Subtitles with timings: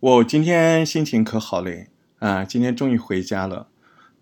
[0.00, 1.88] 我今天心情可好嘞
[2.20, 2.42] 啊！
[2.42, 3.68] 今天终于回家了，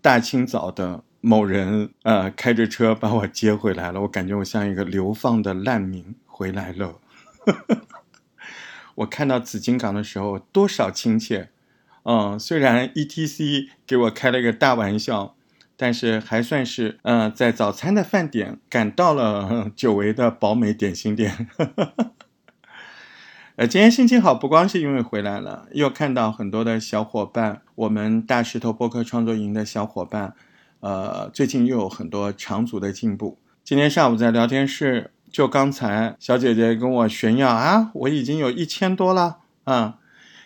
[0.01, 6.99] 大清早的，某人呃开着车把我接回来了，我感觉我像一个流放的难民回来了。
[8.95, 11.47] 我看到紫金港的时候多少亲切，
[12.03, 15.37] 嗯，虽然 E T C 给我开了一个大玩笑，
[15.77, 21.47] 但是还算是嗯在早餐的饭点赶到了久违的宝美点心店。
[23.59, 30.33] 呃，今天心情好，不光是因为回来了，又看到很多的小伙伴，我们大石头播客创作营的小伙伴，
[30.79, 33.37] 呃，最近又有很多长足的进步。
[33.65, 39.97] 今天上午在聊天室，就刚才小姐姐跟我炫耀啊，我已经有一千多了啊，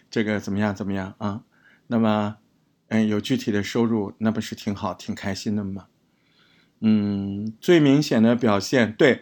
[0.09, 0.73] 这个怎么样？
[0.73, 1.41] 怎么样啊？
[1.85, 2.37] 那么，
[2.87, 5.85] 嗯，有具体的收入，那不是挺好，挺开心的吗？
[6.79, 9.21] 嗯，最明显的表现，对，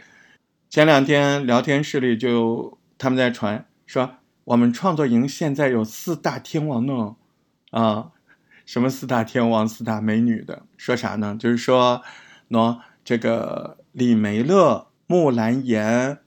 [0.69, 3.65] 前两天聊天室里就他们在传。
[3.91, 4.09] 说
[4.45, 7.17] 我们创作营现在有四大天王呢，
[7.71, 8.11] 啊，
[8.65, 10.63] 什么四大天王、四大美女的？
[10.77, 11.35] 说啥呢？
[11.37, 12.01] 就是说，
[12.49, 16.19] 喏，这个李梅乐、木兰言、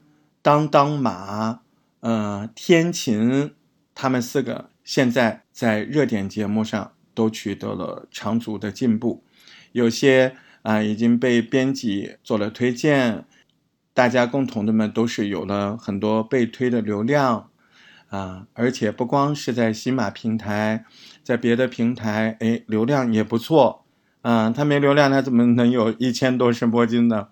[0.43, 1.61] 当当马、
[2.01, 3.55] 呃，天琴，
[3.95, 9.23] 他们四个现在在热点节目上都取得了长足的进步，
[9.71, 13.25] 有些啊已经被编辑做了推荐，
[13.95, 17.49] 大家共同的们都是有了很多被推的流量。
[18.09, 20.85] 啊，而且不光是在喜马平台，
[21.23, 23.83] 在别的平台，哎，流量也不错。
[24.21, 27.27] 啊，他没流量，他怎么能有一千多声波金呢？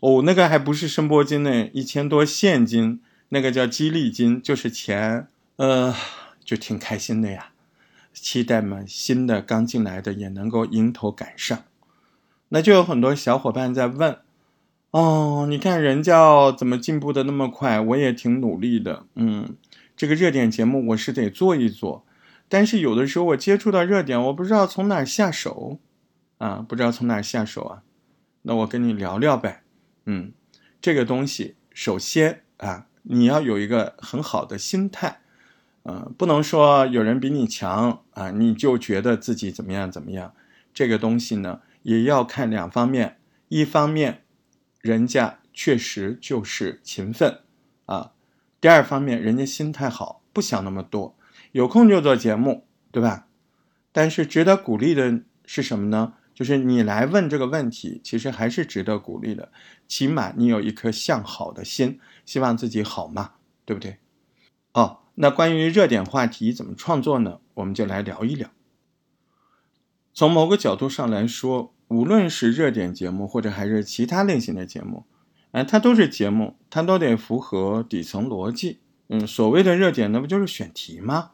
[0.00, 5.28] 哦，那个还不是声波金呢，一千多现金，那个叫激励金，就是钱。
[5.56, 5.94] 呃，
[6.42, 7.50] 就挺开心的呀。
[8.14, 11.62] 期待嘛，新的刚进来的也能够迎头赶上。
[12.48, 14.16] 那就有很多小伙伴在问，
[14.92, 17.78] 哦，你看人家怎么进步的那么快？
[17.78, 19.54] 我也挺努力的，嗯。
[20.00, 22.06] 这个热点节目我是得做一做，
[22.48, 25.78] 但是有的时候我接触到热点，我不知道从哪下手，
[26.38, 27.82] 啊，不知道从哪下手啊，
[28.40, 29.62] 那我跟你聊聊呗，
[30.06, 30.32] 嗯，
[30.80, 35.20] 这个东西首先啊，你要有一个很好的心态，
[35.82, 40.32] 嗯，不能说有人比你强啊，你就觉得自己怎么样怎么样，
[40.72, 44.22] 这个东西呢也要看两方面，一方面
[44.80, 47.40] 人家确实就是勤奋。
[48.60, 51.16] 第二方面，人家心态好，不想那么多，
[51.52, 53.26] 有空就做节目，对吧？
[53.92, 56.14] 但是值得鼓励的是什么呢？
[56.34, 59.50] 就是你来问这个问题，其实还是值得鼓励的。
[59.88, 63.32] 起码你有一颗向好的心，希望自己好嘛，
[63.64, 63.98] 对不对？
[64.72, 67.40] 哦，那关于热点话题怎么创作呢？
[67.54, 68.50] 我们就来聊一聊。
[70.14, 75.04] 从某个角度上来说，无论是热点节目，或者还是其他类型的节目。
[75.52, 78.78] 哎，它都是节目，它都得符合底层逻辑。
[79.08, 81.32] 嗯，所谓的热点，那不就是选题吗？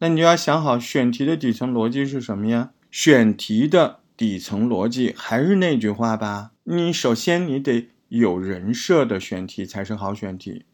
[0.00, 2.72] 那你就要想好，选题的底层逻辑是什么呀？
[2.90, 10.66] 选题的底层逻辑还是那句话吧，你首先你得有人设的选题才是好选题，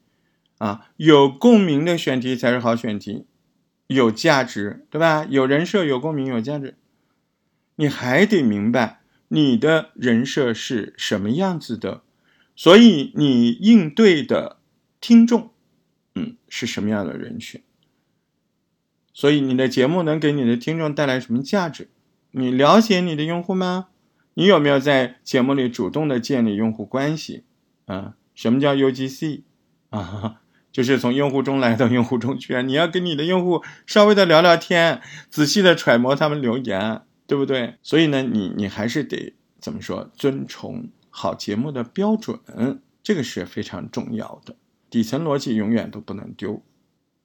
[0.58, 3.26] 啊，有共鸣的选题才是好选题，
[3.86, 5.24] 有价值，对吧？
[5.30, 6.76] 有人设、有共鸣、有价值，
[7.76, 12.02] 你还得明白你的人设是什么样子的。
[12.62, 14.58] 所以你应对的
[15.00, 15.50] 听众，
[16.14, 17.62] 嗯，是什么样的人群？
[19.14, 21.88] 所以你的节目能给你的听众带来什么价值？
[22.32, 23.88] 你了解你的用户吗？
[24.34, 27.44] 你有没有在节目里主动的建立用户关系？
[27.86, 29.40] 啊，什么叫 UGC？
[29.88, 32.60] 啊， 就是从用户中来到用户中去啊。
[32.60, 35.00] 你要跟你的用户稍微的聊聊天，
[35.30, 37.76] 仔细的揣摩他们留言，对不对？
[37.80, 40.10] 所以呢，你你还是得怎么说？
[40.14, 40.90] 遵从。
[41.10, 42.38] 好节目的标准，
[43.02, 44.56] 这个是非常重要的，
[44.88, 46.62] 底层逻辑永远都不能丢。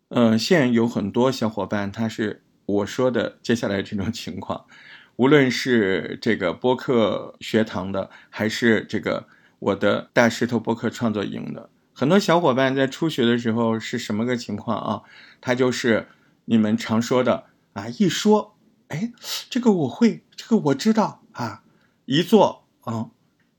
[0.09, 4.65] 嗯，现有很多小伙伴，他是我说的接下来这种情况，
[5.15, 9.27] 无论是这个播客学堂的，还是这个
[9.59, 15.01] 我的大石头播客创作营的，很多小伙伴在初学的时候是什么个情况啊？
[15.41, 16.07] 他就是
[16.45, 18.55] 你们常说的啊，一说，
[18.87, 19.11] 哎，
[19.49, 21.63] 这个我会，这个我知道啊，
[22.05, 23.09] 一做啊。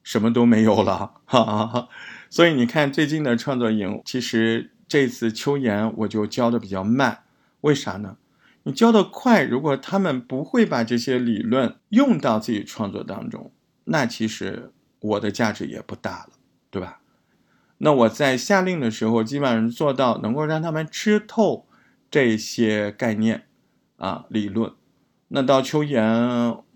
[0.06, 1.88] 什么都没有了， 哈哈哈。
[2.30, 7.24] 所以你看，最近的创作营，其实这次秋言我就教的比较慢，
[7.62, 8.16] 为啥呢？
[8.62, 13.50] 你教的快，如果他们不会把这些理论用到自己创作当中，
[13.86, 14.70] 那其实
[15.00, 16.28] 我的价值也不大了，
[16.70, 17.00] 对吧？
[17.78, 21.66] 那我在下令的时候，基本上做到能够让他们吃透
[22.08, 23.46] 这些概念
[23.96, 24.70] 啊理论。
[25.28, 26.00] 那到秋言，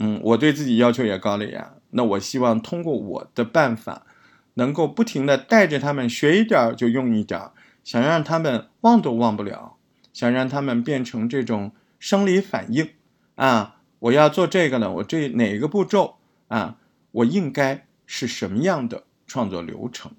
[0.00, 1.74] 嗯，我对自己要求也高了呀。
[1.90, 4.06] 那我希望通过我的办法，
[4.54, 7.40] 能够不停的带着他们学一点就用一点
[7.82, 9.76] 想让他们忘都忘不了，
[10.12, 12.90] 想让他们变成这种生理反应
[13.36, 13.76] 啊。
[14.00, 16.16] 我要做这个呢，我这哪个步骤
[16.48, 16.76] 啊？
[17.12, 20.12] 我应该是什么样的创作流程？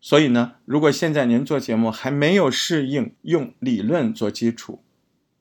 [0.00, 4.82] 所以呢，如果现在您做节目还没有适应用理论做基础，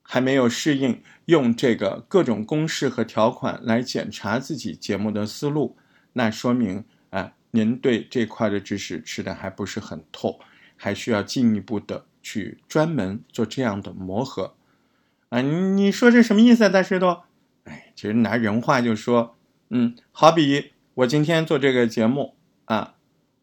[0.04, 5.78] 还没有适应用这个各种公式和条款来检查自己节目的思路，
[6.14, 10.40] 那说明啊，您对这块的知识吃的还不是很透，
[10.76, 14.56] 还需要进一步的去专门做这样的磨合。
[15.30, 17.24] 啊，你说这什么意思啊，大石头？
[17.64, 19.36] 哎，其实拿人话就说，
[19.70, 22.36] 嗯，好比我今天做这个节目
[22.66, 22.96] 啊，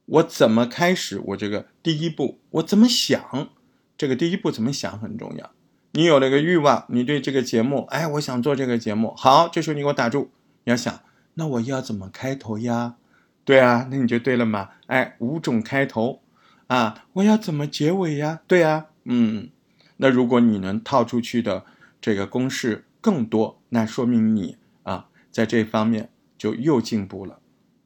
[0.05, 1.19] 我怎么开始？
[1.19, 3.49] 我这个第一步，我怎么想？
[3.97, 5.51] 这个第一步怎么想很重要。
[5.93, 9.15] 你有了个欲望，你对这个节目，哎，我想做这个节目。
[9.17, 10.31] 好，这时候你给我打住，
[10.65, 11.01] 你要想，
[11.35, 12.97] 那我要怎么开头呀？
[13.45, 14.71] 对啊，那你就对了嘛。
[14.87, 16.23] 哎，五种开头
[16.69, 18.41] 啊，我要怎么结尾呀？
[18.47, 19.51] 对啊，嗯，
[19.97, 21.65] 那如果你能套出去的
[22.01, 22.85] 这个公式。
[23.03, 27.39] 更多，那说明你啊，在这方面就又进步了，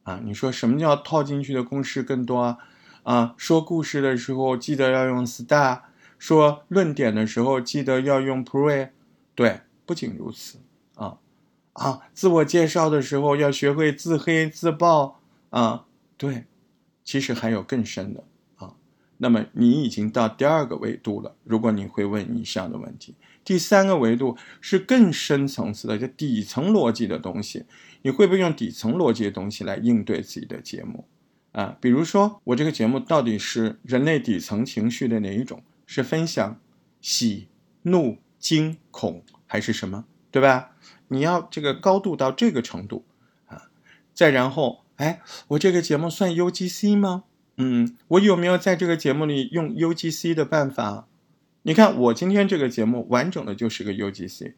[0.02, 2.58] 啊，你说什么叫套进去的公式更多啊？
[3.04, 5.82] 啊，说故事的时候记得要用 star，
[6.18, 8.90] 说论点的时候记得要用 pray
[9.34, 10.58] 对，不仅如此，
[10.94, 11.18] 啊
[11.72, 15.20] 啊，自我介绍的时候要学会自黑自爆，
[15.50, 16.44] 啊，对，
[17.04, 18.24] 其实还有更深的
[18.56, 18.76] 啊。
[19.18, 21.34] 那么你已经到第二个维度了。
[21.42, 27.64] 如果你会问以上的问题，第三个维度是更深层次的，就底层逻辑的东西。
[28.02, 31.06] 你会不会用底层逻辑的东西来应对自己的节目？
[31.52, 35.62] 啊，比如说我这个节目到底是人类底层情绪的哪一种？
[35.86, 36.60] 是分享
[37.00, 37.48] 喜
[37.82, 40.04] 怒惊恐还是什么？
[40.30, 40.70] 对吧？
[41.08, 43.04] 你要这个高度到这个程度
[43.46, 43.70] 啊。
[44.12, 47.24] 再然后，哎，我这个节目算 UGC 吗？
[47.56, 51.06] 嗯，我有没有在这个节目里用 UGC 的办法？
[51.62, 54.54] 你看，我今天这个节目完整的就是个 UGC。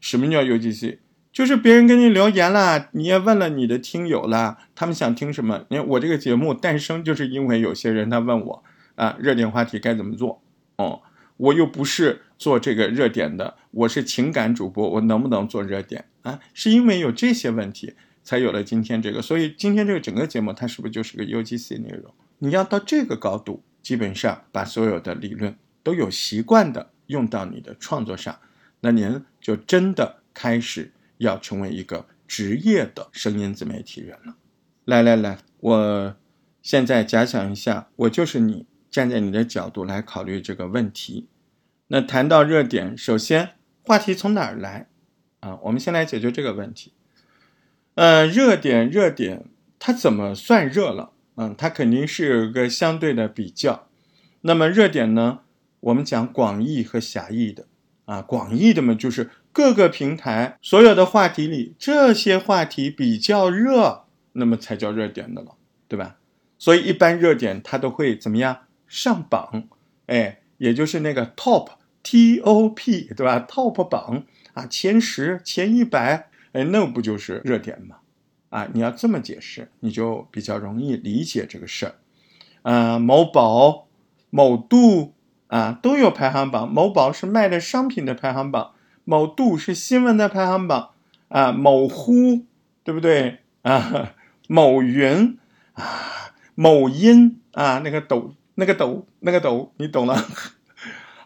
[0.00, 0.98] 什么叫 UGC？
[1.32, 5.66] 就是别人跟你留言了，你也问了你的听友了，他们想听什么？
[5.68, 10.40] 你看我这个节目诞生就是因为有些人他问我啊，热点话题该怎么做？
[10.78, 11.02] 哦，
[11.36, 16.40] 我又不是做这个热点的，我是情感主播，我能不能做热点啊？
[16.54, 22.14] 是因为有这些问题才有了今天这个，所以今天这个整个节目它是不是就是个 UGC 内容？
[22.38, 28.38] 你要到这个高度，基本上把所有的理论都有习惯的用到你的创作上，
[28.80, 34.36] 那您就真的开始要成为一个职业的声音自媒体人了。
[34.84, 36.16] 来来来，我
[36.62, 41.28] 现在假想一下，我就是你，站在你的角度来考虑这个问题。
[41.88, 43.50] 那谈到热点，首先
[43.82, 44.88] 话题从哪儿来
[45.40, 45.58] 啊？
[45.62, 46.92] 我们先来解决这个问题。
[47.94, 49.46] 呃，热点，热点，
[49.78, 51.12] 它怎么算热了？
[51.36, 53.88] 嗯，它肯定是有一个相对的比较。
[54.42, 55.40] 那么热点呢？
[55.80, 57.66] 我们讲广义和狭义的
[58.04, 58.20] 啊。
[58.22, 65.56] 广义的嘛，就是各个平台所有的话题里，这些话题比较热，那么才叫热点的了，
[65.88, 66.16] 对吧？
[66.58, 68.58] 所以一般热点它都会怎么样
[68.88, 69.68] 上榜？
[70.06, 71.68] 哎，也就是那个 top
[72.02, 74.24] T O P，对吧？top 榜
[74.54, 77.96] 啊，前十、前一百，哎，那不就是热点吗？
[78.48, 81.94] 啊，你要这么解释，你就比较容易理解这个事儿。
[82.62, 83.86] 啊，某宝、
[84.30, 85.12] 某度
[85.48, 86.72] 啊都有排行榜。
[86.72, 88.72] 某宝是卖的商品的排行榜，
[89.04, 90.90] 某度是新闻的排行榜。
[91.28, 92.46] 啊，某乎
[92.82, 93.40] 对不对？
[93.60, 94.14] 啊，
[94.48, 95.38] 某云
[95.74, 100.26] 啊，某音啊，那个抖那个抖那个抖，你懂了？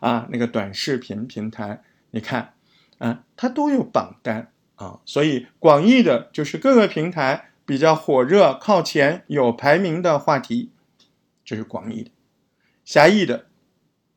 [0.00, 2.52] 啊，那个短视频平台，你看，
[2.98, 4.52] 啊，它都有榜单。
[4.76, 10.72] 啊，所以广义的就是各个平台比较火热、靠前、有排名的话题，
[11.42, 12.10] 这是广义的。
[12.84, 13.46] 狭义的，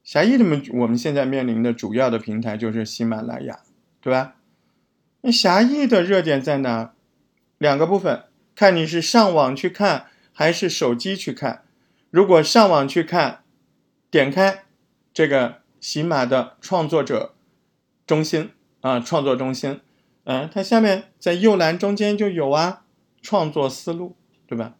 [0.03, 3.59] 狭义的嘛，我们现在面临的主要的平台就是喜马拉雅，
[4.01, 4.35] 对吧？
[5.21, 6.93] 那狭义的热点在哪？
[7.57, 8.23] 两个部分，
[8.55, 11.64] 看你是上网去看还是手机去看。
[12.15, 13.43] 如果上网去看，
[14.09, 14.63] 点开
[15.13, 17.35] 这个喜马的创作者
[18.07, 19.81] 中心啊，创作中心。
[20.23, 22.85] 嗯，它下面在右栏中间就有啊，
[23.21, 24.15] 创作思路，
[24.47, 24.75] 对吧？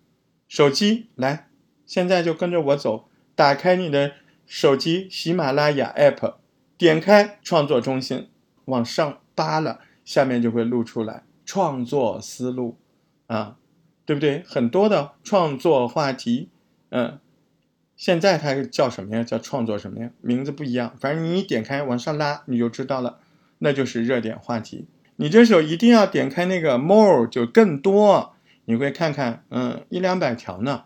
[0.48, 1.50] 手机来，
[1.86, 4.14] 现在就跟着我走，打开你的
[4.46, 6.36] 手机喜马拉雅 app，
[6.78, 8.30] 点开创作中心，
[8.64, 12.78] 往上扒了，下面就会露出来创作思路，
[13.28, 13.58] 啊，
[14.06, 14.42] 对不对？
[14.48, 16.48] 很多的创作话题，
[16.92, 17.20] 嗯，
[17.98, 19.24] 现在它是叫什么呀？
[19.24, 20.10] 叫创作什么呀？
[20.22, 23.20] 名字不一样，反正你一点开往上拉，你就知道了，
[23.60, 24.88] 那就是热点话题。
[25.16, 28.34] 你这时候一定要点开那个 more 就更多，
[28.66, 30.84] 你会看看，嗯，一两百条呢。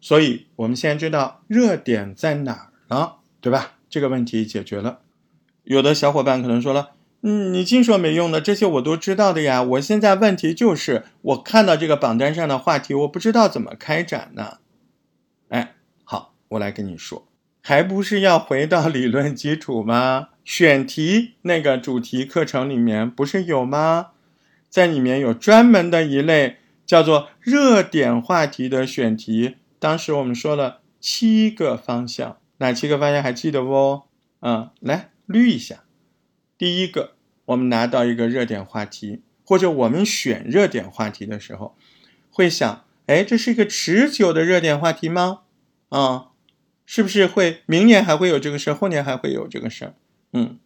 [0.00, 3.74] 所以我们先知道热点在哪儿了，对吧？
[3.88, 4.98] 这个问题解决了。
[5.62, 6.90] 有的小伙伴可能说了，
[7.22, 9.62] 嗯，你净说没用的，这些我都知道的呀。
[9.62, 14.58] 我现在问题就是，我看到这个榜单上的话题，我不知道怎么开展呢。
[16.54, 17.26] 我来跟你说，
[17.62, 20.28] 还不是要回到理论基础吗？
[20.44, 24.08] 选题那个主题课程里面不是有吗？
[24.68, 34.02] 在里面有专门的一类叫做热点话题的选题，当时我们说了七个方向，哪七个方向还记得不？
[34.40, 35.84] 嗯，来捋一下。
[36.58, 37.14] 第一个，
[37.46, 41.76] 我们拿到一个热点话题，或者我们选热点话题的时候，
[42.30, 45.40] 会想，哎，这是一个持久的热点话题吗？
[45.88, 46.26] 啊，
[46.86, 49.94] 是不是会明年还会有这个事儿，后年还会有这个事儿？
[50.32, 50.58] 嗯，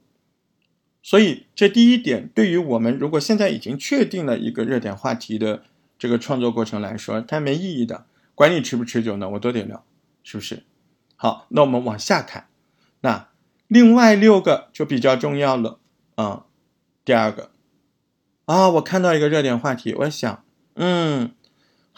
[1.03, 5.63] 所以这第一点，对于我们如果现在已经确定了一个热点话题的
[5.99, 8.07] 这个创作过程来说，它没意义的。
[8.35, 9.85] 管你持不持久呢，我都得聊，
[10.23, 10.63] 是不是？
[11.17, 12.49] 好，那我们往下看，
[13.01, 13.29] 那
[13.67, 15.81] 另外六个就比较重要了
[16.15, 16.47] 啊。
[17.05, 17.51] 第二个
[18.45, 20.45] 啊，我看到一个热点话题，我想，
[20.75, 21.33] 嗯，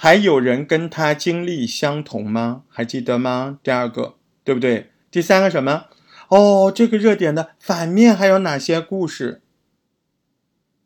[0.02, 2.62] 还有人跟他经历相同吗？
[2.70, 3.58] 还记得吗？
[3.62, 4.92] 第二个，对不对？
[5.10, 5.88] 第三个什么？
[6.28, 9.42] 哦，这个热点的反面还有哪些故事？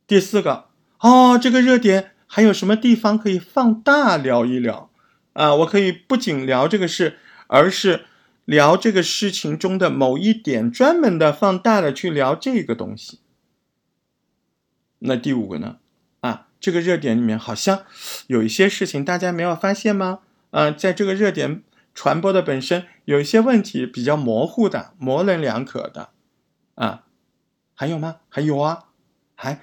[0.08, 0.64] 第四个，
[0.98, 4.90] 哦，这个热点还有什么地方可以放大聊一聊？
[5.34, 8.06] 啊，我可以不仅聊这个事，而是
[8.44, 13.20] 聊这个事情中的某一点，专门的放大的去聊这个东西。
[14.98, 15.76] 那第五个呢？
[16.64, 17.84] 这个热点里面好像
[18.28, 20.20] 有一些事情大家没有发现吗？
[20.52, 21.62] 嗯，在这个热点。
[21.94, 26.08] 传播的本身有一些问题，比较模糊的、模棱两可的，
[26.74, 27.04] 啊，
[27.74, 28.16] 还有吗？
[28.28, 28.86] 还有啊，
[29.36, 29.60] 还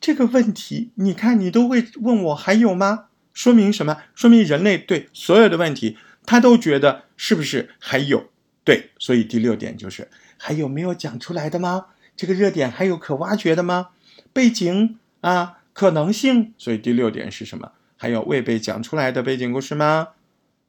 [0.00, 3.08] 这个问题，你看你都会问我还有吗？
[3.34, 3.98] 说明什么？
[4.14, 8.30] 说明人类对所有的问题，他都觉得是不是还有？
[8.64, 10.08] 对，所以第六点就是
[10.38, 11.88] 还有没有讲出来的吗？
[12.16, 13.88] 这个热点还有可挖掘的吗？
[14.32, 17.72] 背景啊，可能性，所以第六点是什么？
[17.98, 20.08] 还有未被讲出来的背景故事吗？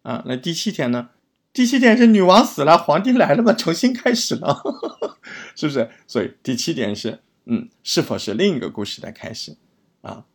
[0.01, 1.11] 啊，那第七点呢？
[1.53, 4.61] 第七点是女王死了，皇帝来了嘛，重新开始了，
[5.55, 5.89] 是不是？
[6.05, 9.55] 所以第七点是，嗯，是否是另一个故事的开始？
[10.01, 10.25] 啊，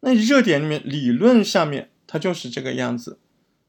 [0.00, 3.18] 那热点里面理论上面它就是这个样子，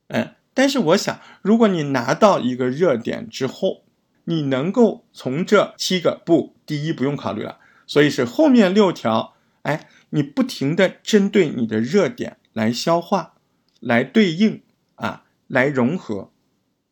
[0.09, 3.83] 哎，但是我想，如果你拿到一个热点之后，
[4.25, 13.33] 你能够从这七个不，第一不用考虑了，所以是后面六条，哎，你不停的针对你的热点来消化，
[13.79, 14.61] 来对应
[14.95, 15.23] 啊。
[15.51, 16.29] 来融合，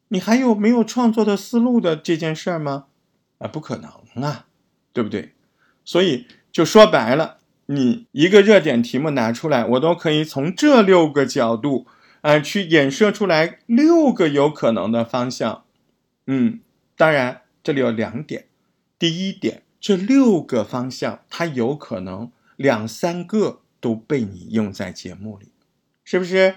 [0.08, 2.86] 你还有没有创作的思路的这件事儿吗？
[3.38, 4.48] 啊，不可能啊，
[4.94, 5.36] 对不对？
[5.86, 11.86] 所以就说白了，你一个热点题目拿出来，我都可以从这六个角度
[12.22, 15.64] 啊去衍射出来六个有可能的方向。
[16.26, 16.62] 嗯，
[16.96, 18.48] 当然这里有两点，
[18.98, 25.48] 第一点，这六个方向它有可能两三个都被你用在节目里，
[26.04, 26.56] 是不是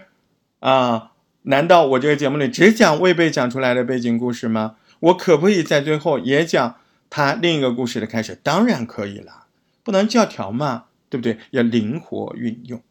[0.59, 1.13] 啊？
[1.43, 4.77] 难道我这个节目里只讲未被讲出来的背景故事吗？
[5.01, 6.77] 我可不可以在最后也讲
[7.09, 8.39] 他另一个故事的开始？
[8.43, 9.47] 当然可以了，
[9.83, 11.39] 不能教条嘛，对不对？
[11.53, 12.83] 要灵活运用，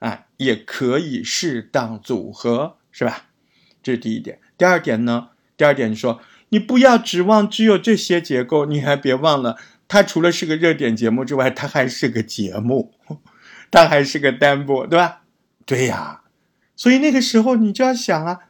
[0.00, 3.26] 啊，也可以适当组合，是吧？
[3.82, 4.38] 这是第一点。
[4.58, 5.28] 第二点呢？
[5.56, 9.56] 第二点你说，你不要指望只有这些结构，你还别忘了，
[9.88, 12.92] 它除了是个热点节目之外，它还是个节目，
[13.70, 15.22] 它还是个单播，对吧？
[15.66, 16.22] 对呀。
[16.76, 18.40] 所以那个时候你就要想啊，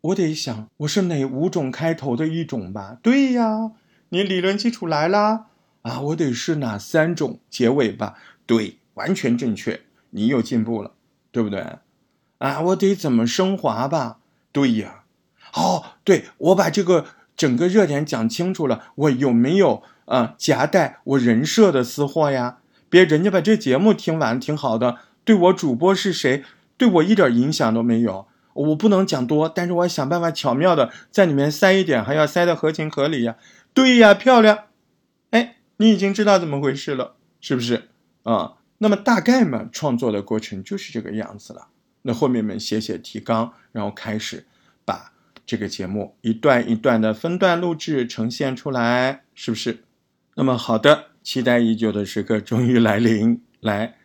[0.00, 2.98] 我得想我是哪五种开头的一种吧？
[3.02, 3.70] 对呀，
[4.08, 5.46] 你理论基础来啦
[5.82, 8.16] 啊，我得是哪三种结尾吧？
[8.46, 10.94] 对，完全正确，你又进步了，
[11.30, 11.64] 对不对？
[12.38, 14.18] 啊，我得怎么升华吧？
[14.50, 15.04] 对呀，
[15.54, 22.58] 哦，对我把这个整个热点讲清楚了，我有没有啊夹带我人设的私货呀？
[22.90, 26.42] 别人家把这节目听完挺好的，对我主播是谁？
[26.76, 33.36] 对我一点影响都没有，我不能讲多，但是我想办法巧妙的在里面塞一点，还要塞的合情合理呀。
[33.74, 34.64] 对呀，漂亮，
[35.30, 37.88] 哎，你已经知道怎么回事了，是不是
[38.22, 38.54] 啊？
[38.78, 41.66] 那么大概嘛，创作的过程就是这个样子了。
[42.02, 44.46] 那后面们写写提纲，然后开始
[44.84, 45.12] 把
[45.44, 49.84] 这个节目一段一段的分段录制呈现出来，是不是？
[50.38, 53.96] 那么好的，期待已久的时刻终于来临，来，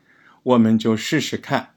[0.42, 1.76] 我们就试试看。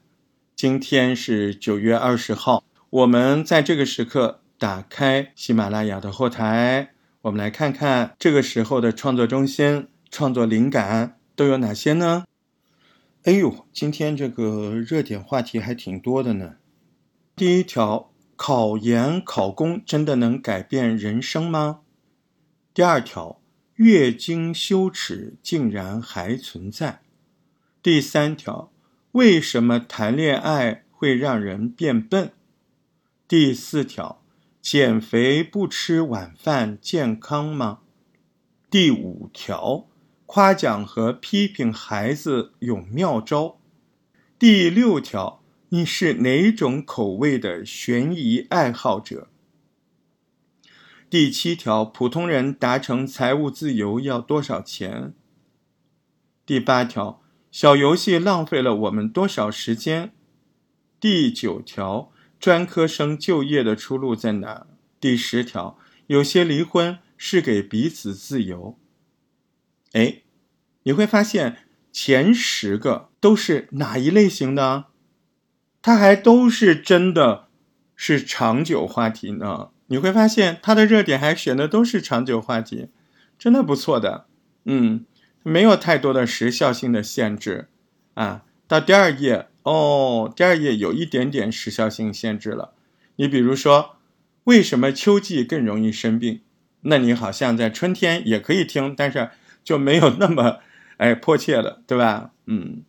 [0.55, 6.89] 今天是九月二十号，我们在这个时刻打开喜马拉雅的后台，
[7.21, 12.25] 我们来看看这个时候的创作中心、创作灵感都有哪些呢？
[13.25, 16.55] 哎呦，今天这个热点话题还挺多的呢。
[17.35, 21.81] 第一条，考研考公真的能改变人生吗？
[22.73, 23.36] 第二条，
[23.77, 27.01] 月经羞耻竟然还存在。
[27.83, 28.71] 第三条，
[29.11, 32.31] 为什么谈恋爱会让人变笨？
[33.27, 34.23] 第四条，
[34.63, 37.81] 减肥不吃晚饭健康吗？
[38.71, 39.85] 第五条，
[40.25, 43.59] 夸奖和批评孩子有妙招。
[44.39, 49.27] 第六条，你是哪种口味的悬疑爱好者？
[51.09, 55.13] 第七条，普通人达成财务自由要多少钱？
[56.45, 60.11] 第八条，小游戏浪费了我们多少时间？
[60.99, 62.11] 第九条，
[62.41, 64.67] 专科生就业的出路在哪？
[64.99, 68.77] 第十条，有些离婚是给彼此自由。
[69.93, 70.23] 哎，
[70.83, 74.87] 你会发现前十个都是哪一类型的？
[75.81, 77.47] 它还都是真的
[77.95, 79.69] 是长久话题呢。
[79.87, 82.89] 你会发现它的热点还选的都是长久话题，
[83.39, 84.25] 真的不错的，
[84.65, 85.05] 嗯，
[85.43, 87.69] 没有太多的时效性的限制
[88.13, 88.43] 啊。
[88.67, 92.73] 到第二页哦，第二页有一点点时效性限制了。
[93.15, 93.95] 你比如说，
[94.43, 96.41] 为什么秋季更容易生病？
[96.81, 99.31] 那你好像在春天也可以听，但是
[99.63, 100.59] 就没有那么
[100.97, 102.31] 哎迫切了，对吧？
[102.45, 102.83] 嗯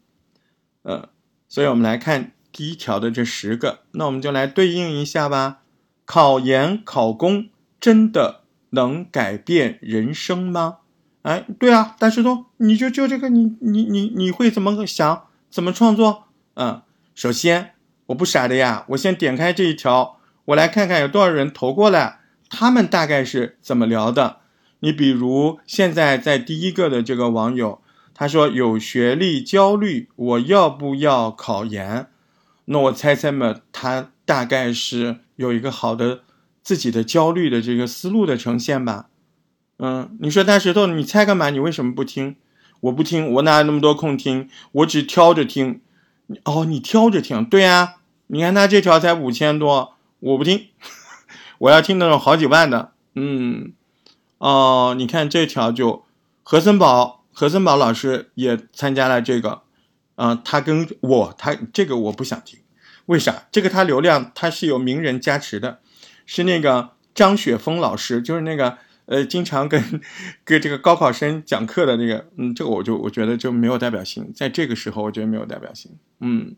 [0.82, 1.08] 呃，
[1.48, 5.62] 所以我们来看第一条的这十个，那我们就来对应一下吧。
[6.10, 10.78] 考研考公真的能改变人生吗？
[11.20, 15.26] 哎，对啊，大师兄，你就就这个，你你你你会怎么想？
[15.50, 16.28] 怎么创作？
[16.54, 16.80] 嗯，
[17.14, 17.72] 首先
[18.06, 24.38] 我不傻的呀，我先点开这一条，我来看看有多少人投过来，他们大概是怎么聊的。
[24.80, 27.82] 你比如现在在第一个的这个网友，
[28.14, 32.06] 他说有学历焦虑，我要不要考研？
[32.64, 35.18] 那我猜猜嘛，他大概是。
[35.38, 36.24] 有一个好的
[36.64, 39.06] 自己的焦虑的这个思路的呈现吧，
[39.78, 41.50] 嗯，你说大石头，你猜干嘛？
[41.50, 42.34] 你为什么不听？
[42.80, 44.50] 我不听，我哪有那么多空听？
[44.72, 45.80] 我只挑着听。
[46.42, 47.94] 哦，你挑着听，对呀。
[48.26, 50.66] 你看他这条才五千多，我不听，
[51.58, 52.90] 我要听那种好几万的。
[53.14, 53.72] 嗯，
[54.38, 56.04] 哦，你看这条就
[56.42, 59.62] 何森宝，何森宝老师也参加了这个，
[60.16, 62.58] 啊，他跟我他这个我不想听。
[63.08, 63.46] 为啥？
[63.50, 65.80] 这个他流量他是有名人加持的，
[66.26, 70.02] 是那个张雪峰老师，就是那个呃，经常跟
[70.44, 76.54] 跟这个高考生讲课的那个，嗯，这个我就我觉得就没有代表性，在这个时候我觉得没有代表性，嗯，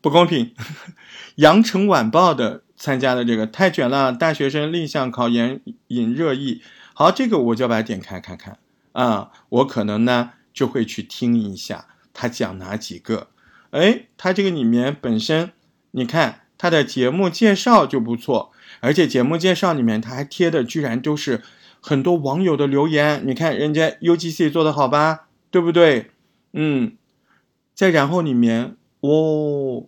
[0.00, 0.54] 不公平。
[1.36, 6.62] 羊城晚报的参加的这个太卷了，大学生立项考研引热议，
[6.94, 8.56] 好，这个我就把它点开看看
[8.92, 13.28] 啊，我可能呢就会去听一下他讲哪几个，
[13.72, 15.52] 哎，他这个里面本身。
[15.92, 21.42] 你看他的节目介绍就不错，而且节目介绍里面他还贴的居然都是
[21.80, 23.22] 很多网友的留言。
[23.24, 26.10] 你看人家 UGC 做的好吧，对不对？
[26.52, 26.96] 嗯，
[27.74, 29.86] 在然后里面哦，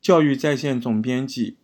[0.00, 1.56] 教育在线总编辑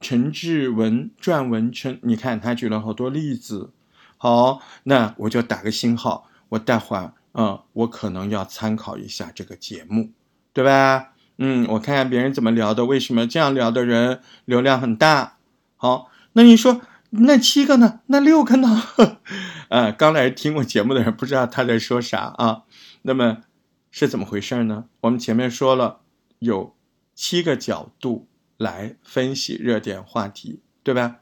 [0.00, 3.72] 陈志文撰文称，你看他举了好多例子。
[4.18, 10.10] 好，那我就打个星号，我待会儿嗯，我可能要参考一下这个节目，
[10.52, 11.12] 对吧？
[11.38, 15.36] 嗯，我看看别人怎么聊的，为什么这样聊的人流量很大？
[15.76, 18.00] 好，那你说那七个呢？
[18.06, 18.82] 那六个呢？
[19.68, 22.62] 呃，刚来听我节目的人不知道他在说啥啊？
[23.02, 23.42] 那么
[23.90, 24.86] 是怎么回事呢？
[25.02, 26.00] 我们前面说了
[26.38, 26.74] 有
[27.14, 31.16] 七个角度来分析热点话题，对吧？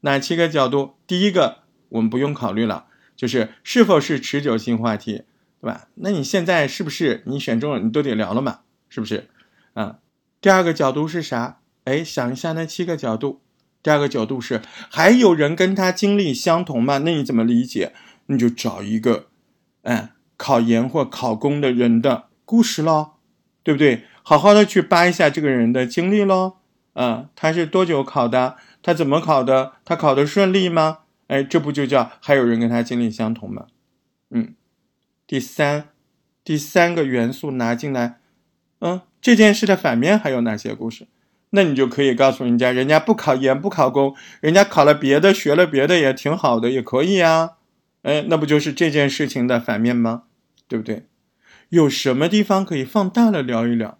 [0.00, 0.94] 哪七个角度？
[1.06, 1.58] 第一个
[1.90, 5.22] 我们不用考虑了，就是是否是持久性话题，
[5.60, 5.86] 对吧？
[5.94, 8.60] 那你现在是不是你选中了，你都得聊了嘛？
[8.88, 9.28] 是不是？
[9.74, 9.98] 啊，
[10.40, 11.60] 第二个角度是啥？
[11.84, 13.40] 哎，想一下那七个角度。
[13.82, 16.98] 第二个角度是还有人跟他经历相同吗？
[16.98, 17.92] 那你怎么理解？
[18.26, 19.26] 你就找一个，
[19.82, 23.14] 嗯，考研或考公的人的故事喽，
[23.64, 24.04] 对不对？
[24.22, 26.58] 好好的去扒一下这个人的经历喽。
[26.92, 28.56] 啊，他是多久考的？
[28.82, 29.72] 他怎么考的？
[29.84, 31.00] 他考的顺利吗？
[31.26, 33.66] 哎，这不就叫还有人跟他经历相同吗？
[34.30, 34.54] 嗯，
[35.26, 35.88] 第三，
[36.44, 38.20] 第三个元素拿进来，
[38.78, 39.00] 嗯。
[39.22, 41.06] 这件事的反面还有哪些故事？
[41.50, 47.50] 那你就可以告诉人家，人家不考研不考公，人家考了别的，学了别的也挺好的，也可以啊。
[48.02, 50.22] 哎，那不就是这件事情的反面吗？
[50.66, 51.04] 对不对？
[51.68, 53.98] 有什么地方可以放大了聊一聊？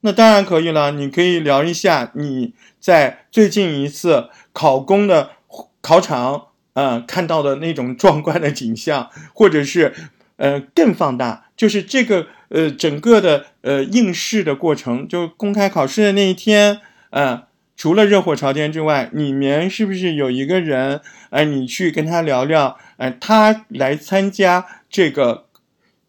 [0.00, 5.32] 那当然可以了，你可以聊一下你在最近一次考公的
[5.80, 9.92] 考场，呃，看到的那种壮观的景象，或者是，
[10.36, 12.28] 呃，更放大，就是这个。
[12.52, 21.00] 呃，整个的呃应试的过程，就公开考试的那一天，呃，除了热火朝天之外，里面是不是有一个人？
[21.30, 25.46] 哎，你去跟他聊聊，哎，他来参加这个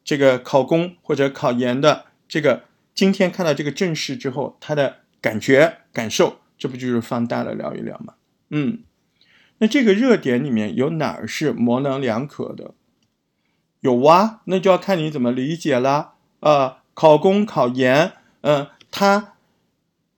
[0.03, 8.15] 这个考公或者考研的这个，今天看到这个正式之后，他的感觉感受，这不就是放大了聊一聊吗？
[8.49, 8.79] 嗯，
[9.59, 12.73] 那这个热点里面有哪儿是模棱两可的？
[13.79, 16.12] 有啊，那就要看你怎么理解了。
[16.43, 19.29] 呃，考公考研，嗯，他。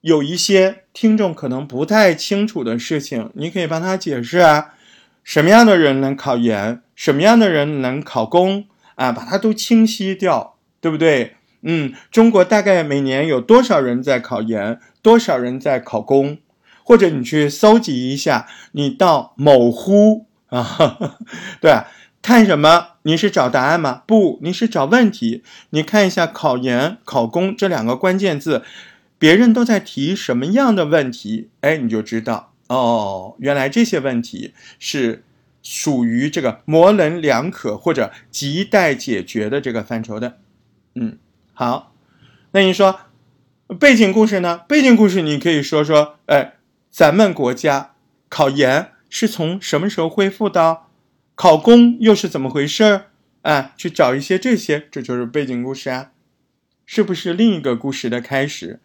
[0.02, 4.76] 有一些听众可能不太清楚的事情，你可以帮他解释啊。
[5.24, 6.84] 什么样的人能考研？
[6.96, 8.68] 什么样的人能考公？
[8.94, 11.38] 啊，把它都清晰掉，对不对？
[11.64, 14.80] 嗯，中国大概每年有多少人在考研？
[15.02, 16.38] 多少人在考公？
[16.84, 21.18] 或者你去搜集一下，你到某乎啊，
[21.60, 21.72] 对，
[22.26, 22.94] 看什么？
[23.04, 24.02] 你是找答案吗？
[24.08, 25.44] 不，你是找问题。
[25.70, 28.64] 你看一下考研、考公这两个关键字。
[29.20, 35.24] 别人都在提什么样的问题，哎，你就知道哦，原来这些问题是
[35.62, 40.40] 属于这个模棱两可或者亟待解决的这个范畴的。
[40.96, 41.20] 嗯，
[41.54, 41.94] 好，
[42.54, 43.02] 那你说
[43.80, 44.62] 背景故事呢？
[44.68, 46.54] 背景故事你可以说说，哎，
[46.90, 47.92] 咱们国家
[48.30, 50.80] 考研是从什么时候恢复的？
[51.36, 53.06] 考公又是怎么回事儿？
[53.42, 56.12] 啊，去找一些这些，这就是背景故事啊，
[56.86, 58.80] 是不是另一个故事的开始？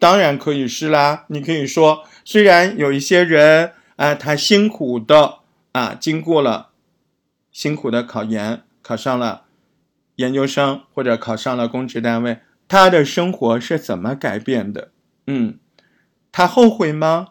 [0.00, 5.38] 当然可以是啦，你可以说，虽然有一些人啊，他辛苦的
[5.70, 6.70] 啊，经过了
[7.52, 9.44] 辛苦的考研，考上了
[10.16, 14.90] 研究生或者考上了公职单位，他的生活是怎么改变的？
[15.28, 15.60] 嗯，
[16.32, 17.28] 他后悔吗？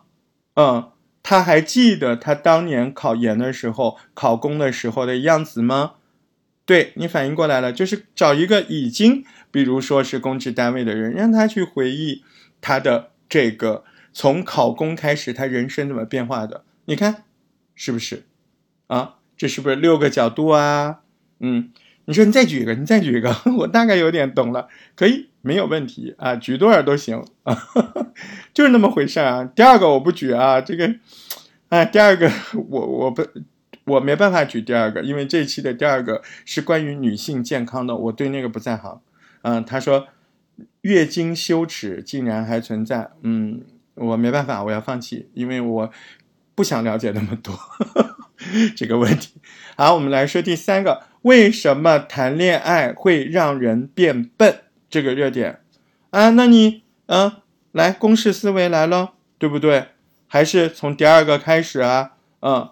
[0.54, 0.92] 嗯，
[1.28, 5.94] 他还记得他当年考研的时候、考公的时候的样子吗？
[6.68, 12.24] 对你反应过来了，就是找一个已经，比如说是公职单位的人，让他去回忆。
[12.62, 13.84] 他的这个
[14.14, 16.64] 从考公开始，他人生怎么变化的？
[16.86, 17.24] 你看，
[17.74, 18.26] 是不是？
[18.86, 21.00] 啊，这是不是六个角度啊？
[21.40, 21.72] 嗯，
[22.06, 27.56] 你说你再举一个，你再举一个， 我大概有点懂了，可以，没有问题啊，举多少都行啊，
[28.54, 29.46] 就是那么回事啊。
[29.56, 30.96] 第二个我不举啊，这个，
[31.70, 32.30] 哎，第二个
[32.70, 33.24] 我我不
[33.86, 39.00] 我没办法举第二个，因为这一期的第二个是关于女性健康的，我对那个不在行。
[39.44, 40.08] 嗯，他说。
[40.84, 43.62] 月经羞耻竟然还存在，嗯，
[43.96, 45.92] 我没办法，我要放弃，因为我
[46.54, 47.54] 不想了解那么多
[48.78, 49.34] 这个问题。
[49.76, 54.62] 好，我们来说第三个，为什么谈恋爱会让人变笨？
[54.90, 55.62] 这个热点
[56.10, 57.34] 啊，那你嗯，
[57.72, 59.88] 来公式思维来了，对不对？
[60.28, 62.14] 还是从第二个开始啊？
[62.42, 62.70] 嗯，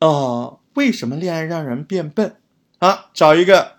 [0.00, 2.36] 哦，为什么恋爱让人变笨？
[2.78, 3.78] 好，找一个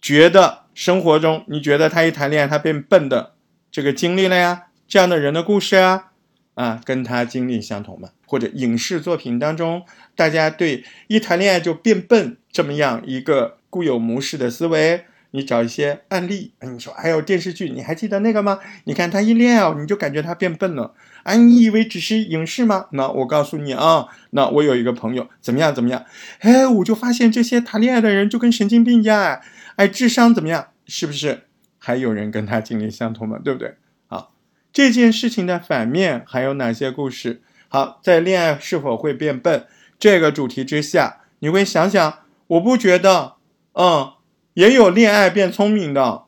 [0.00, 0.66] 觉得。
[0.76, 3.32] 生活中，你觉得他一谈恋爱他变笨的
[3.72, 4.64] 这个经历了呀？
[4.86, 6.12] 这样的人的故事啊，
[6.52, 8.10] 啊，跟他经历相同吗？
[8.26, 18.58] 或者影视作品当中，大家对一谈恋爱就变笨这么样一个固有模式的思维，你找一些案例，你说还有电视剧，你还记得那个吗？
[18.84, 22.86] 你看他一恋爱，你就感觉他变笨了，啊，你以为只是影视吗？
[22.92, 26.04] 那我告诉你啊，那我有一个朋友怎么样怎么样，
[26.40, 29.40] 哎，我就发现这些谈恋爱的人就跟神经病一样。
[29.76, 30.68] 哎，智商怎么样？
[30.86, 31.42] 是不是
[31.78, 33.74] 还有人跟他经历相同的，对不对？
[34.06, 34.32] 好，
[34.72, 37.42] 这件事情的反面还有哪些故事？
[37.68, 39.66] 好，在恋爱是否会变笨
[39.98, 43.34] 这个主题之下，你会想想，我不觉得，
[43.72, 44.12] 嗯，
[44.56, 46.24] 也有恋爱变聪明的，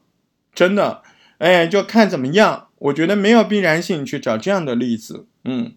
[0.55, 1.03] 真的，
[1.39, 2.69] 哎，就看怎么样。
[2.77, 5.73] 我觉得没有必然性去找这样的例子，嗯。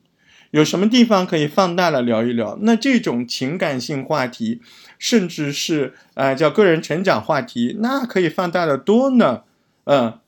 [0.52, 2.58] 有什么地方可以放大了聊一聊？
[2.64, 4.62] 那这种情感性话题，
[5.00, 9.44] 甚至是啊叫个人成长话题，那可以放大的多呢。
[9.86, 10.20] 嗯，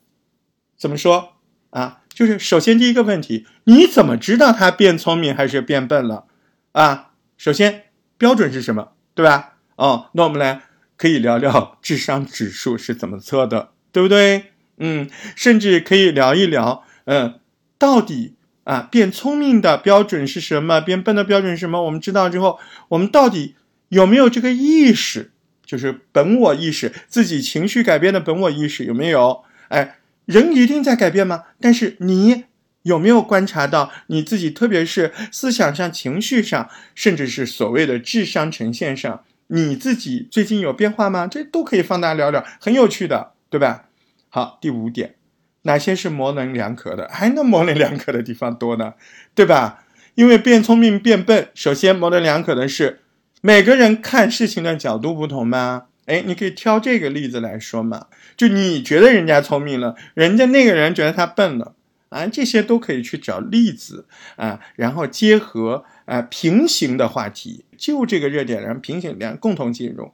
[0.78, 1.34] 怎么说
[1.72, 2.00] 啊？
[2.08, 6.24] 就是首先第一个问题，你怎么知道他变聪明还是变笨了？
[6.72, 8.94] 啊，首先标准是什么？
[9.14, 9.56] 对吧？
[9.76, 10.62] 哦，那我们来
[11.04, 14.54] 可以聊聊智商指数是怎么测的，对不对？
[14.78, 17.42] 嗯，甚至可以聊一聊，嗯，
[17.78, 18.36] 到底。
[18.64, 20.80] 啊，变聪明的标准是什么？
[20.80, 21.84] 变笨的标准是什么？
[21.84, 23.56] 我们知道之后，我们到底
[23.90, 25.32] 有没有这个意识？
[25.66, 29.44] 就是本我意识，自己情绪改变的本我意识有没有？
[29.68, 31.44] 哎，人一定在改变吗？
[31.60, 32.46] 但是你
[32.84, 41.28] 有没有观察到你自己，特别是思想上、情绪上，甚至是所谓的智商呈现上，你自己最近有变化吗？
[41.28, 43.86] 这都可以放大聊聊，很有趣的，对吧？
[44.30, 45.16] 好，第五点。
[45.64, 47.08] 哪些是模棱两可的？
[47.10, 48.96] 还能模棱两可的地方多呢，
[49.34, 49.86] 对吧？
[50.16, 53.02] 因为变聪明变笨，首先模棱两可的是
[53.42, 55.86] 每个人看事情的角度不同嘛。
[56.06, 58.08] 哎，你可以挑这个例子来说嘛。
[58.36, 61.76] 就你觉得人家聪明了，人家那个人觉得他笨了
[62.10, 70.14] 啊，这些都可以去找例子啊，然后结合啊平行的话题，就这个热点，然后平行两共同进入。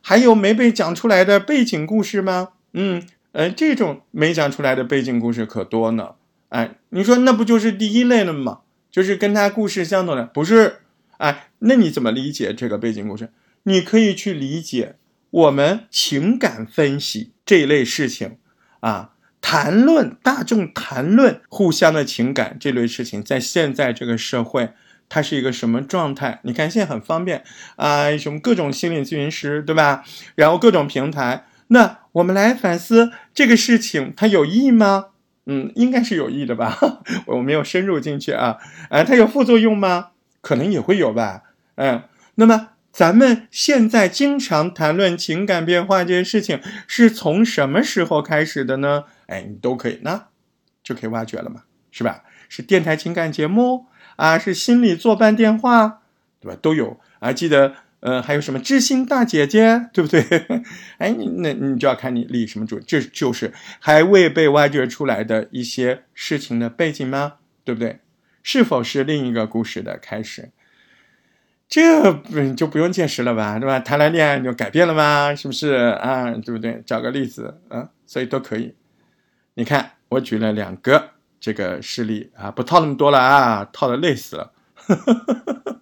[0.00, 2.50] 还有没被讲出来的背景故事吗？
[2.72, 6.12] 嗯，呃，这种没讲出来的背景故事可多呢。
[6.50, 8.60] 哎，你说那不就是第一类了吗？
[8.92, 10.82] 就是跟他故事相同的，不是？
[11.18, 13.30] 哎，那你怎么理解这个背景故事？
[13.64, 14.94] 你可以去理解
[15.30, 18.38] 我们情感分析这一类事情
[18.80, 24.70] 啊，谈论大众谈论互相的情感这类事情，在现在这个社会，
[25.10, 26.40] 它是一个什么状态？
[26.44, 27.44] 你看现在很方便
[27.76, 30.04] 啊，什么各种心理咨询师，对吧？
[30.36, 35.08] 然后各种平台，那我们来反思这个事情，它有意义吗？
[35.46, 36.78] 嗯，应该是有意义的吧，
[37.26, 40.10] 我没有深入进去啊，啊，它有副作用吗？
[40.40, 41.42] 可能也会有吧，
[41.74, 42.04] 嗯，
[42.36, 49.04] 那么咱们现在经常谈论情感变化这件事情，是从什么时候开始的呢？
[49.26, 50.28] 哎，你都可以，那
[50.84, 52.22] 就可以挖掘了嘛，是吧？
[52.48, 53.86] 是电台情感节目
[54.20, 56.02] 啊，是心理作伴电话，
[56.40, 56.58] 对吧？
[56.60, 57.74] 都有啊，记得。
[58.00, 60.22] 呃，还有什么知心大姐姐，对不对？
[60.96, 67.34] 哎，你那你就要看你立什么主，这就是还未被挖掘出来的一些事情的背景吗？
[67.62, 67.98] 对不对？
[68.42, 70.48] 是否是另一个故事的开始？
[71.68, 73.78] 这不就不用解释了吧，对吧？
[73.78, 75.34] 谈了恋爱就改变了吗？
[75.34, 76.30] 是不是啊？
[76.30, 76.82] 对不对？
[76.86, 78.74] 找个例子啊，所以都可以。
[79.52, 84.52] 你看，我举了两个这个事例啊，不套那么多了啊，套的累死了。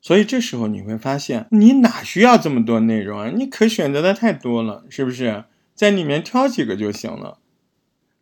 [0.00, 3.30] 所以这时候你会发现，你哪需要这么多内容啊？
[3.34, 5.44] 你可选择的太多了，是不是？
[5.74, 7.38] 在里面挑几个就行了。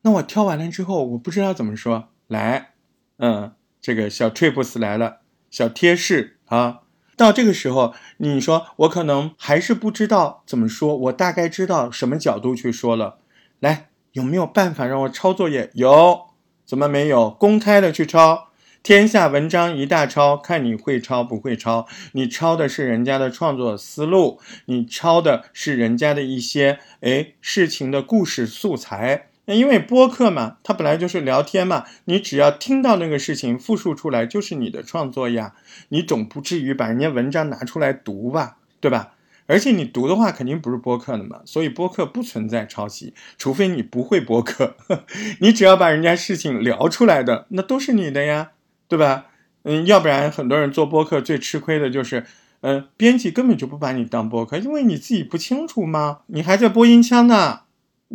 [0.03, 2.09] 那我挑完了之后，我不知道怎么说。
[2.29, 2.75] 来，
[3.19, 6.83] 嗯，这个小 trips 来了，小贴士啊。
[7.17, 13.19] 到这个时候，你说我可能还是不知道怎么说，我大概知道什么角度去说了。
[13.59, 15.71] 来，有没有办法让我抄作业？
[15.75, 16.27] 有，
[16.67, 17.31] 怎么没有？
[17.31, 18.49] 公开的去抄。
[18.83, 21.87] 天下文章一大抄，看你会抄不会抄。
[22.13, 29.27] 你抄的是人家的创作思路，你抄的是人家的一些哎事情的故事素材。
[29.45, 35.55] 因为播客嘛，它本来就是聊天嘛，你只要听到那个事情复述出来，就是你的创作呀。
[35.89, 39.15] 你总不至于把人家文章拿出来读吧，对吧？
[39.51, 41.41] 而且你读的话，肯定不是播客的嘛。
[41.45, 44.77] 所以播客不存在抄袭，除非你不会播客。
[45.41, 48.53] 你只要把人家事情聊出来的，那都是你的呀。
[48.89, 49.27] 对吧？
[49.63, 52.25] 嗯，要不然很多人做播客最吃亏的就是，
[52.63, 56.21] 嗯，编辑根本就不把你当播客，因为你自己不清楚吗？
[56.27, 57.61] 你还在播音腔呢，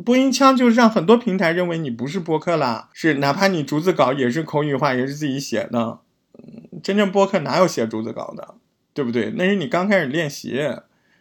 [0.04, 2.90] 播音腔就让很多平台认为你不是播客啦。
[2.94, 6.00] 是，哪怕你逐字稿也是口语化，也是自己写的。
[6.38, 8.56] 嗯，真正播客哪有写逐字稿的？
[8.94, 9.34] 对不对？
[9.38, 10.60] 那是你刚开始练习，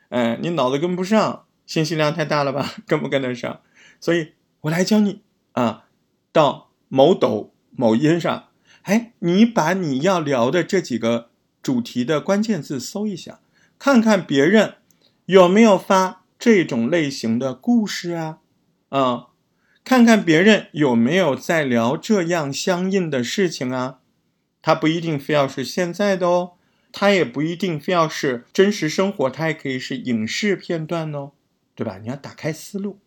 [0.09, 2.75] 嗯，你脑子跟不上，信息量太大了吧？
[2.87, 3.61] 跟不跟得上？
[4.01, 5.87] 所以我来教你啊，
[6.33, 8.49] 到某抖、某音上。
[8.83, 11.31] 哎，你把你要聊的这几个
[11.62, 13.40] 主题的关键字搜一下，
[13.79, 14.75] 看看别人
[15.27, 18.38] 有没有发这种类型的故事啊？
[18.90, 19.29] 啊，
[19.83, 24.01] 看看别人有没有在聊这样相应的事情啊？
[24.61, 26.53] 它不一定非要是现在的哦，
[26.96, 31.33] 它也不一定非要是真实生活，它也可以是影视片段哦，
[31.74, 31.98] 对吧？
[32.00, 33.00] 你要打开思路。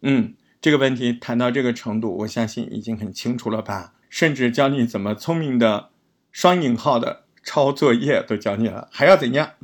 [0.00, 3.94] 嗯，这个问题谈到这个程度，我相信已经很清楚了吧？
[4.08, 5.90] 甚至教你怎么聪明的
[6.30, 9.54] 双引号的抄作业都教你了，还要怎样？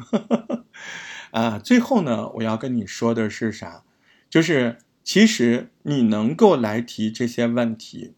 [1.31, 3.85] 啊，最后呢，我要跟你说的是啥？
[4.29, 8.15] 就是其实你能够来提这些问题，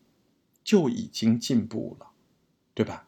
[0.64, 2.06] 就已经进步了，
[2.72, 3.04] 对吧？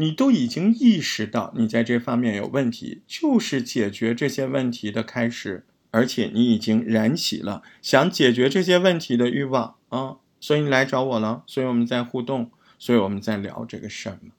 [0.00, 10.16] 你都已经意识到你在这方面有问题，就是解决这些问题的开始，而且你已经燃起了想解决这些问题的欲望啊。
[10.40, 14.32] 所以你来找我了，所以我们在互动，所以我们在聊这个事儿嘛，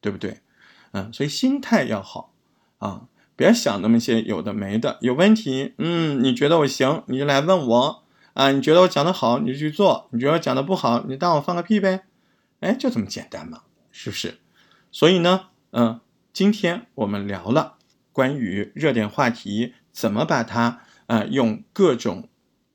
[0.00, 0.38] 对不对？
[0.92, 2.32] 嗯，所以心态要好
[2.78, 8.04] 啊，别想那么些有的没的，有问题，嗯，你觉得我行，你就来问我
[8.34, 12.04] 啊，你觉得我讲的好，你就去做；你觉得我讲的不好，你当我放个屁呗，
[12.60, 14.38] 哎，就这么简单嘛，是不是？
[14.90, 16.00] 所以呢，嗯，
[16.32, 17.78] 今天我们聊了
[18.12, 22.28] 关于热点话题，怎么把它啊用各种。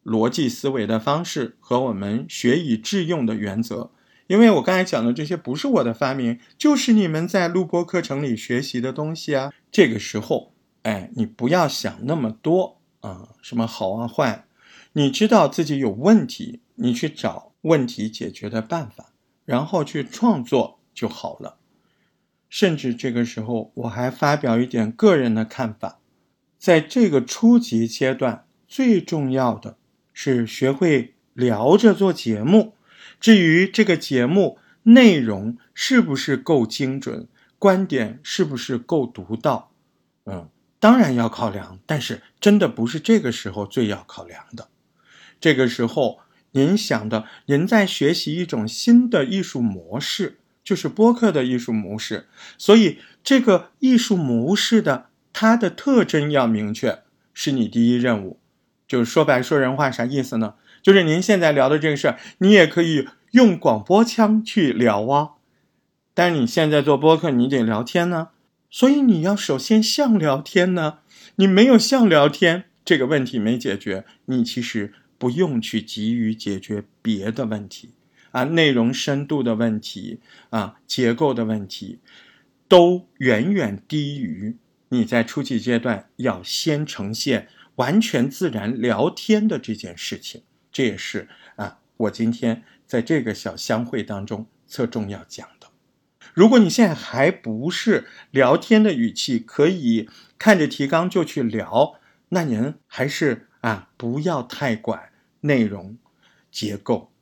[0.04, 3.92] 逻辑思维的方式和我们学以致用的原则，
[4.28, 9.54] 因为我刚才讲的这些不是我的发明，就是你们在录播课程里学习的东西啊。
[9.72, 14.44] 这个时候，哎，你不要想那么多啊，什么好啊坏，
[14.92, 19.14] 你知道自己有问题，你去找问题解决的办法，
[19.46, 21.60] 然后去创作就好了。
[22.54, 25.98] 甚至这个时候，我还发表一点个人的看法，
[26.60, 29.76] 在这个初级阶段，最重要的。
[30.14, 32.76] 是学会聊着做节目，
[33.20, 39.72] 至于这个节目内容是不是够精准，观点是不是够独到，
[40.28, 40.48] 嗯，
[40.80, 44.70] 当然要考量，但是真的不是这个时候最要考量的。
[45.42, 46.20] 这个时候，
[46.52, 52.28] 您想的，您在学习一种新的艺术模式，就是播客的艺术模式。
[52.58, 57.00] 所以，这个艺术模式的它的特征要明确，
[57.34, 58.40] 是你第一任务。
[58.88, 60.56] 就是说白说人话啥意思呢？
[60.82, 65.32] 就是您现在聊的这个事儿，你也可以用广播腔去聊啊。
[66.14, 68.30] 但是你现在做播客，你得聊天呢，
[68.70, 71.00] 所以你要首先像聊天呢。
[71.38, 77.93] 你没有像聊天，这个问题没解决，你其实不用去急于解决别的问题
[78.34, 80.20] 啊，内容深度的问题
[80.50, 82.00] 啊，结构的问题，
[82.68, 84.58] 都远远低于
[84.90, 90.44] 你在初级阶段要先呈现完全自然聊天的这件事情。
[90.72, 95.68] 这也是啊，我今天在这个小相会当中侧重要讲的。
[96.34, 106.00] 如果你现在还不是聊天的语气，可以看着提纲就去聊，那您还是啊不要太管内容
[106.50, 107.13] 结构，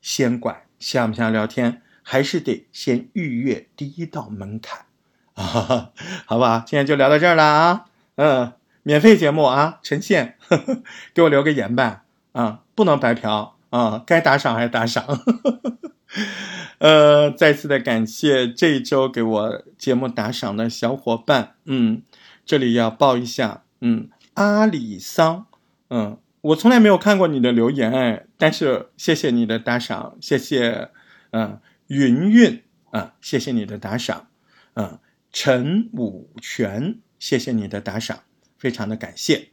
[0.00, 4.86] 先管想不想聊天，还是得先预约第一道门槛。
[5.34, 5.92] 啊，
[6.26, 6.64] 好吧？
[6.66, 7.84] 今天就聊到这儿了啊，
[8.16, 10.36] 嗯，免费节目啊，呈现，
[11.14, 12.04] 给我留个言吧。
[12.32, 15.04] 啊，不能白嫖啊，该打赏还是打赏。
[16.78, 22.02] 呃，再次的感谢这一周给我节目打赏的小伙伴，嗯，
[22.46, 25.46] 这里要报一下，嗯，阿里桑，
[25.90, 30.88] 嗯，我从来没有看过你的留言哎，但是谢谢你的打赏，谢谢，
[31.32, 34.28] 嗯，云云，啊，谢谢你的打赏，
[34.74, 34.98] 嗯，
[35.32, 38.20] 陈武全，谢谢你的打赏，
[38.58, 39.48] 非常的感谢。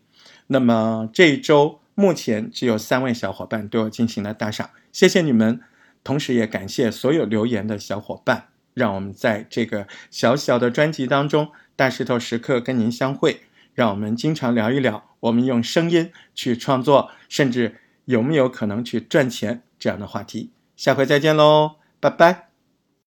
[0.48, 5.60] 那么这一周目前只有三位小伙伴对我进行了打赏，谢谢你们。
[6.04, 13.42] 同时也感谢所有留言的小伙伴，让我们在这个小小的专辑当中，大石头时刻跟您相会，
[13.78, 20.50] 让我们经常聊一聊，我们用声音去创作，甚至有没有可能去赚钱这样的话题。
[20.76, 22.47] 下回再见喽，拜拜。